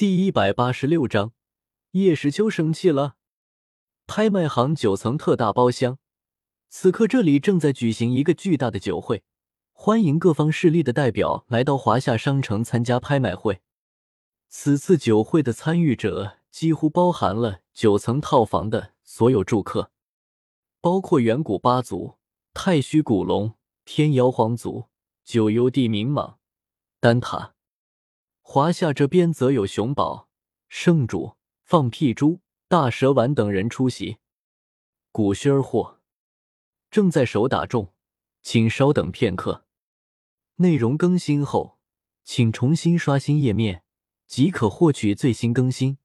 [0.00, 1.34] 第一百八十六章，
[1.90, 3.16] 叶时秋生气了。
[4.06, 5.98] 拍卖行九层特大包厢，
[6.70, 9.22] 此刻这里正在举行一个巨大的酒会，
[9.74, 13.60] 欢迎各方势力的代表来到华夏商城参加拍卖会。
[14.48, 19.90] 此次酒会的参与者几乎包含了九层套房的所有住客，
[20.80, 22.14] 包括远古八族、
[22.54, 23.52] 太虚古龙、
[23.84, 24.86] 天妖皇族、
[25.26, 26.36] 九幽地冥蟒、
[27.00, 27.52] 丹塔。
[28.52, 30.28] 华夏这边则有熊宝、
[30.68, 34.16] 圣主、放屁猪、大蛇丸等人出席。
[35.12, 36.00] 古轩儿货
[36.90, 37.92] 正在手打中，
[38.42, 39.66] 请稍等片刻。
[40.56, 41.78] 内容更新后，
[42.24, 43.84] 请重新刷新页面
[44.26, 45.98] 即可获取最新更新。